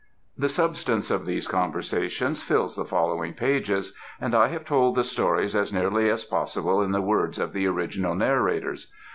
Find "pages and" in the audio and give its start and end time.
3.35-4.33